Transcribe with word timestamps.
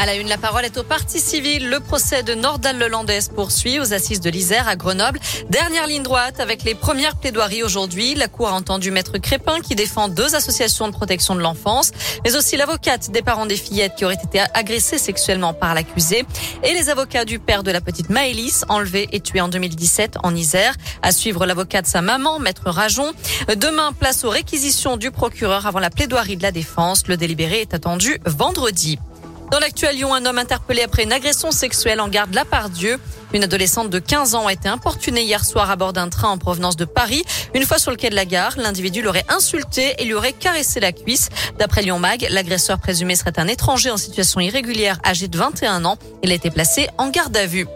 À 0.00 0.06
la 0.06 0.14
une, 0.14 0.28
la 0.28 0.38
parole 0.38 0.64
est 0.64 0.78
au 0.78 0.84
parti 0.84 1.18
civil. 1.18 1.68
Le 1.70 1.80
procès 1.80 2.22
de 2.22 2.32
Nordal 2.32 2.78
Lelandais 2.78 3.18
poursuit 3.34 3.80
aux 3.80 3.92
assises 3.92 4.20
de 4.20 4.30
l'Isère 4.30 4.68
à 4.68 4.76
Grenoble. 4.76 5.18
Dernière 5.50 5.88
ligne 5.88 6.04
droite 6.04 6.38
avec 6.38 6.62
les 6.62 6.76
premières 6.76 7.16
plaidoiries 7.16 7.64
aujourd'hui. 7.64 8.14
La 8.14 8.28
Cour 8.28 8.50
a 8.50 8.52
entendu 8.52 8.92
Maître 8.92 9.18
Crépin 9.18 9.58
qui 9.58 9.74
défend 9.74 10.06
deux 10.06 10.36
associations 10.36 10.86
de 10.86 10.92
protection 10.92 11.34
de 11.34 11.40
l'enfance, 11.40 11.90
mais 12.24 12.36
aussi 12.36 12.56
l'avocate 12.56 13.10
des 13.10 13.22
parents 13.22 13.44
des 13.44 13.56
fillettes 13.56 13.96
qui 13.96 14.04
auraient 14.04 14.22
été 14.22 14.40
agressées 14.54 14.98
sexuellement 14.98 15.52
par 15.52 15.74
l'accusé 15.74 16.24
et 16.62 16.74
les 16.74 16.90
avocats 16.90 17.24
du 17.24 17.40
père 17.40 17.64
de 17.64 17.72
la 17.72 17.80
petite 17.80 18.08
Maëlys, 18.08 18.64
enlevée 18.68 19.08
et 19.10 19.18
tuée 19.18 19.40
en 19.40 19.48
2017 19.48 20.18
en 20.22 20.32
Isère. 20.32 20.76
À 21.02 21.10
suivre 21.10 21.44
l'avocat 21.44 21.82
de 21.82 21.88
sa 21.88 22.02
maman, 22.02 22.38
Maître 22.38 22.70
Rajon. 22.70 23.14
Demain, 23.56 23.92
place 23.92 24.22
aux 24.22 24.30
réquisitions 24.30 24.96
du 24.96 25.10
procureur 25.10 25.66
avant 25.66 25.80
la 25.80 25.90
plaidoirie 25.90 26.36
de 26.36 26.44
la 26.44 26.52
défense. 26.52 27.08
Le 27.08 27.16
délibéré 27.16 27.62
est 27.62 27.74
attendu 27.74 28.20
vendredi. 28.26 29.00
Dans 29.50 29.60
l'actuel 29.60 29.96
Lyon, 29.96 30.12
un 30.12 30.26
homme 30.26 30.36
interpellé 30.36 30.82
après 30.82 31.04
une 31.04 31.12
agression 31.12 31.50
sexuelle 31.50 32.02
en 32.02 32.08
garde 32.08 32.34
la 32.34 32.44
part 32.44 32.68
Dieu. 32.68 33.00
Une 33.32 33.44
adolescente 33.44 33.88
de 33.88 33.98
15 33.98 34.34
ans 34.34 34.46
a 34.46 34.52
été 34.52 34.68
importunée 34.68 35.22
hier 35.22 35.42
soir 35.42 35.70
à 35.70 35.76
bord 35.76 35.94
d'un 35.94 36.10
train 36.10 36.28
en 36.28 36.36
provenance 36.36 36.76
de 36.76 36.84
Paris. 36.84 37.24
Une 37.54 37.64
fois 37.64 37.78
sur 37.78 37.90
le 37.90 37.96
quai 37.96 38.10
de 38.10 38.14
la 38.14 38.26
gare, 38.26 38.54
l'individu 38.58 39.00
l'aurait 39.00 39.24
insulté 39.30 39.94
et 39.98 40.04
lui 40.04 40.12
aurait 40.12 40.34
caressé 40.34 40.80
la 40.80 40.92
cuisse. 40.92 41.30
D'après 41.58 41.80
Lyon 41.80 41.98
Mag, 41.98 42.26
l'agresseur 42.30 42.78
présumé 42.78 43.16
serait 43.16 43.38
un 43.38 43.48
étranger 43.48 43.90
en 43.90 43.96
situation 43.96 44.40
irrégulière 44.40 44.98
âgé 45.04 45.28
de 45.28 45.38
21 45.38 45.86
ans. 45.86 45.96
Il 46.22 46.30
a 46.30 46.34
été 46.34 46.50
placé 46.50 46.88
en 46.98 47.08
garde 47.08 47.36
à 47.36 47.46
vue. 47.46 47.66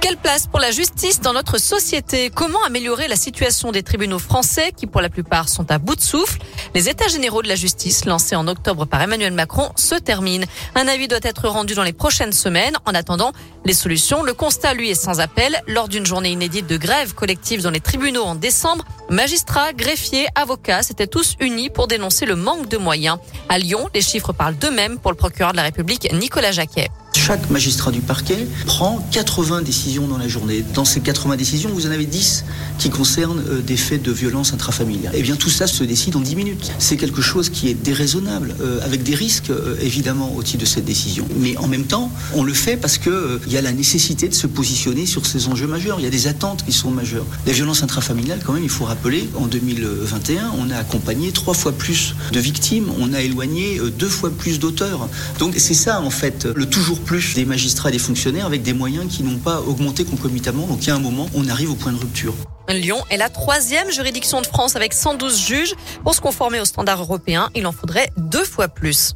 Quelle 0.00 0.16
place 0.16 0.46
pour 0.46 0.60
la 0.60 0.70
justice 0.70 1.20
dans 1.20 1.34
notre 1.34 1.58
société? 1.58 2.30
Comment 2.30 2.62
améliorer 2.64 3.06
la 3.06 3.16
situation 3.16 3.70
des 3.70 3.82
tribunaux 3.82 4.18
français 4.18 4.72
qui 4.74 4.86
pour 4.86 5.02
la 5.02 5.10
plupart 5.10 5.50
sont 5.50 5.70
à 5.70 5.78
bout 5.78 5.94
de 5.94 6.00
souffle? 6.00 6.38
Les 6.74 6.88
états 6.88 7.08
généraux 7.08 7.42
de 7.42 7.48
la 7.48 7.56
justice 7.56 8.04
lancés 8.04 8.36
en 8.36 8.46
octobre 8.46 8.84
par 8.84 9.02
Emmanuel 9.02 9.32
Macron 9.32 9.70
se 9.74 9.96
terminent. 9.96 10.46
Un 10.76 10.86
avis 10.86 11.08
doit 11.08 11.18
être 11.22 11.48
rendu 11.48 11.74
dans 11.74 11.82
les 11.82 11.92
prochaines 11.92 12.32
semaines. 12.32 12.76
En 12.86 12.94
attendant, 12.94 13.32
les 13.64 13.74
solutions, 13.74 14.22
le 14.22 14.34
constat 14.34 14.74
lui 14.74 14.90
est 14.90 14.94
sans 14.94 15.20
appel. 15.20 15.60
Lors 15.66 15.88
d'une 15.88 16.06
journée 16.06 16.30
inédite 16.30 16.68
de 16.68 16.76
grève 16.76 17.14
collective 17.14 17.62
dans 17.62 17.70
les 17.70 17.80
tribunaux 17.80 18.22
en 18.22 18.36
décembre, 18.36 18.84
magistrats, 19.08 19.72
greffiers, 19.72 20.28
avocats 20.36 20.82
s'étaient 20.82 21.08
tous 21.08 21.34
unis 21.40 21.70
pour 21.70 21.88
dénoncer 21.88 22.24
le 22.24 22.36
manque 22.36 22.68
de 22.68 22.76
moyens. 22.76 23.18
À 23.48 23.58
Lyon, 23.58 23.88
les 23.92 24.00
chiffres 24.00 24.32
parlent 24.32 24.56
d'eux-mêmes 24.56 24.98
pour 24.98 25.10
le 25.10 25.16
procureur 25.16 25.52
de 25.52 25.56
la 25.56 25.64
République 25.64 26.12
Nicolas 26.12 26.52
Jacquet. 26.52 26.88
Chaque 27.12 27.50
magistrat 27.50 27.90
du 27.90 28.00
parquet 28.00 28.46
prend 28.66 29.06
80 29.10 29.62
décisions 29.62 30.06
dans 30.06 30.18
la 30.18 30.28
journée. 30.28 30.64
Dans 30.74 30.84
ces 30.84 31.00
80 31.00 31.36
décisions, 31.36 31.70
vous 31.72 31.86
en 31.86 31.90
avez 31.90 32.06
10 32.06 32.44
qui 32.78 32.88
concernent 32.88 33.42
euh, 33.48 33.60
des 33.60 33.76
faits 33.76 34.02
de 34.02 34.12
violence 34.12 34.52
intrafamiliale. 34.52 35.12
Eh 35.16 35.22
bien, 35.22 35.36
tout 35.36 35.50
ça 35.50 35.66
se 35.66 35.84
décide 35.84 36.16
en 36.16 36.20
10 36.20 36.36
minutes. 36.36 36.72
C'est 36.78 36.96
quelque 36.96 37.20
chose 37.20 37.50
qui 37.50 37.68
est 37.68 37.74
déraisonnable, 37.74 38.54
euh, 38.60 38.80
avec 38.84 39.02
des 39.02 39.14
risques 39.14 39.50
euh, 39.50 39.76
évidemment 39.80 40.34
au 40.34 40.42
titre 40.42 40.60
de 40.60 40.66
cette 40.66 40.84
décision. 40.84 41.26
Mais 41.38 41.56
en 41.56 41.68
même 41.68 41.84
temps, 41.84 42.10
on 42.34 42.44
le 42.44 42.54
fait 42.54 42.76
parce 42.76 42.98
que 42.98 43.40
il 43.46 43.52
y 43.52 43.56
a 43.56 43.62
la 43.62 43.72
nécessité 43.72 44.28
de 44.28 44.34
se 44.34 44.46
positionner 44.46 45.04
sur 45.06 45.26
ces 45.26 45.48
enjeux 45.48 45.66
majeurs. 45.66 45.98
Il 45.98 46.04
y 46.04 46.08
a 46.08 46.10
des 46.10 46.28
attentes 46.28 46.64
qui 46.64 46.72
sont 46.72 46.90
majeures. 46.90 47.26
Les 47.46 47.52
violences 47.52 47.82
intrafamiliales, 47.82 48.40
quand 48.44 48.52
même, 48.52 48.64
il 48.64 48.70
faut 48.70 48.84
rappeler, 48.84 49.28
en 49.36 49.46
2021, 49.46 50.52
on 50.58 50.70
a 50.70 50.76
accompagné 50.76 51.32
trois 51.32 51.54
fois 51.54 51.72
plus 51.72 52.14
de 52.32 52.40
victimes, 52.40 52.86
on 53.00 53.12
a 53.12 53.20
éloigné 53.20 53.80
deux 53.98 54.08
fois 54.08 54.30
plus 54.30 54.58
d'auteurs. 54.58 55.08
Donc 55.38 55.54
c'est 55.58 55.74
ça 55.74 56.00
en 56.00 56.10
fait 56.10 56.46
le 56.54 56.66
toujours 56.66 56.99
plus 57.00 57.34
des 57.34 57.44
magistrats 57.44 57.88
et 57.88 57.92
des 57.92 57.98
fonctionnaires 57.98 58.46
avec 58.46 58.62
des 58.62 58.72
moyens 58.72 59.06
qui 59.08 59.22
n'ont 59.22 59.38
pas 59.38 59.60
augmenté 59.60 60.04
concomitamment. 60.04 60.66
Donc 60.66 60.84
il 60.84 60.88
y 60.88 60.90
un 60.90 60.98
moment, 60.98 61.28
on 61.34 61.48
arrive 61.48 61.70
au 61.70 61.74
point 61.74 61.92
de 61.92 61.98
rupture. 61.98 62.34
Lyon 62.68 63.02
est 63.10 63.16
la 63.16 63.28
troisième 63.28 63.90
juridiction 63.90 64.40
de 64.40 64.46
France 64.46 64.76
avec 64.76 64.92
112 64.92 65.40
juges. 65.40 65.74
Pour 66.04 66.14
se 66.14 66.20
conformer 66.20 66.60
aux 66.60 66.64
standards 66.64 67.00
européens, 67.00 67.50
il 67.54 67.66
en 67.66 67.72
faudrait 67.72 68.10
deux 68.16 68.44
fois 68.44 68.68
plus. 68.68 69.12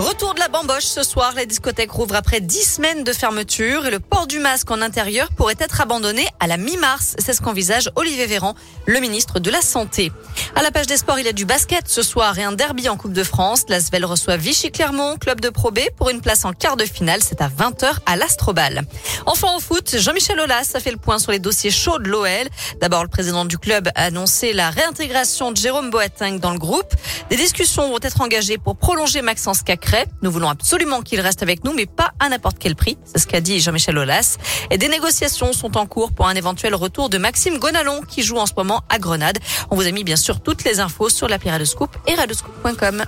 Retour 0.00 0.32
de 0.32 0.40
la 0.40 0.48
bamboche 0.48 0.86
ce 0.86 1.02
soir. 1.02 1.34
La 1.36 1.44
discothèque 1.44 1.90
rouvre 1.90 2.14
après 2.14 2.40
dix 2.40 2.64
semaines 2.64 3.04
de 3.04 3.12
fermeture 3.12 3.84
et 3.84 3.90
le 3.90 4.00
port 4.00 4.26
du 4.26 4.38
masque 4.38 4.70
en 4.70 4.80
intérieur 4.80 5.28
pourrait 5.36 5.56
être 5.58 5.82
abandonné 5.82 6.26
à 6.40 6.46
la 6.46 6.56
mi-mars. 6.56 7.16
C'est 7.18 7.34
ce 7.34 7.42
qu'envisage 7.42 7.90
Olivier 7.96 8.24
Véran, 8.24 8.54
le 8.86 8.98
ministre 8.98 9.40
de 9.40 9.50
la 9.50 9.60
Santé. 9.60 10.10
À 10.56 10.62
la 10.62 10.70
page 10.70 10.86
des 10.86 10.96
sports, 10.96 11.18
il 11.18 11.26
y 11.26 11.28
a 11.28 11.34
du 11.34 11.44
basket 11.44 11.86
ce 11.86 12.02
soir 12.02 12.38
et 12.38 12.44
un 12.44 12.52
derby 12.52 12.88
en 12.88 12.96
Coupe 12.96 13.12
de 13.12 13.22
France. 13.22 13.64
L'Asvel 13.68 14.06
reçoit 14.06 14.38
Vichy 14.38 14.72
Clermont, 14.72 15.18
club 15.18 15.38
de 15.42 15.50
Pro 15.50 15.70
B, 15.70 15.80
pour 15.98 16.08
une 16.08 16.22
place 16.22 16.46
en 16.46 16.54
quart 16.54 16.78
de 16.78 16.86
finale. 16.86 17.20
C'est 17.22 17.42
à 17.42 17.48
20h 17.48 17.92
à 18.06 18.16
l'Astrobal. 18.16 18.84
Enfin 19.26 19.54
au 19.54 19.60
foot, 19.60 19.96
Jean-Michel 19.98 20.40
Aulas 20.40 20.70
a 20.72 20.80
fait 20.80 20.92
le 20.92 20.96
point 20.96 21.18
sur 21.18 21.30
les 21.30 21.40
dossiers 21.40 21.70
chauds 21.70 21.98
de 21.98 22.08
l'OL. 22.08 22.48
D'abord, 22.80 23.02
le 23.02 23.10
président 23.10 23.44
du 23.44 23.58
club 23.58 23.90
a 23.94 24.04
annoncé 24.04 24.54
la 24.54 24.70
réintégration 24.70 25.52
de 25.52 25.58
Jérôme 25.58 25.90
Boateng 25.90 26.38
dans 26.38 26.52
le 26.52 26.58
groupe. 26.58 26.94
Des 27.28 27.36
discussions 27.36 27.90
vont 27.90 27.98
être 28.00 28.22
engagées 28.22 28.56
pour 28.56 28.76
prolonger 28.76 29.20
Maxence 29.20 29.62
Cacré 29.62 29.89
nous 30.22 30.30
voulons 30.30 30.48
absolument 30.48 31.02
qu'il 31.02 31.20
reste 31.20 31.42
avec 31.42 31.64
nous, 31.64 31.72
mais 31.72 31.86
pas 31.86 32.12
à 32.18 32.28
n'importe 32.28 32.58
quel 32.58 32.76
prix. 32.76 32.96
C'est 33.04 33.18
ce 33.18 33.26
qu'a 33.26 33.40
dit 33.40 33.60
Jean-Michel 33.60 33.98
Aulas. 33.98 34.36
Et 34.70 34.78
des 34.78 34.88
négociations 34.88 35.52
sont 35.52 35.76
en 35.76 35.86
cours 35.86 36.12
pour 36.12 36.28
un 36.28 36.34
éventuel 36.34 36.74
retour 36.74 37.08
de 37.08 37.18
Maxime 37.18 37.58
Gonalon, 37.58 38.02
qui 38.02 38.22
joue 38.22 38.36
en 38.36 38.46
ce 38.46 38.52
moment 38.56 38.82
à 38.88 38.98
Grenade. 38.98 39.38
On 39.70 39.76
vous 39.76 39.86
a 39.86 39.90
mis 39.90 40.04
bien 40.04 40.16
sûr 40.16 40.40
toutes 40.40 40.64
les 40.64 40.80
infos 40.80 41.08
sur 41.08 41.28
l'appli 41.28 41.50
Radescoop 41.50 41.96
et 42.06 42.14
radescoop.com. 42.14 43.04